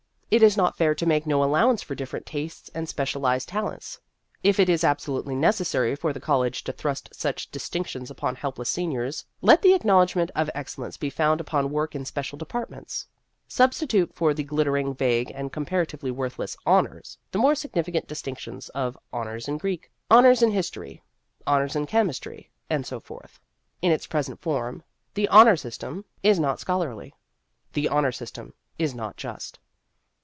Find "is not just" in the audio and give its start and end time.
28.79-29.59